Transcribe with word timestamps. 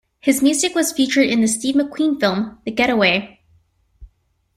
His 0.19 0.41
music 0.41 0.73
was 0.73 0.91
featured 0.91 1.27
in 1.27 1.41
the 1.41 1.47
Steve 1.47 1.75
McQueen 1.75 2.19
film 2.19 2.57
"The 2.65 2.71
Getaway". 2.71 3.37